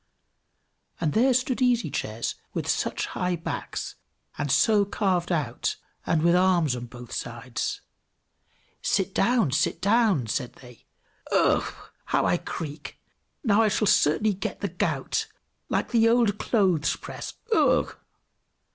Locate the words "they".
10.53-10.85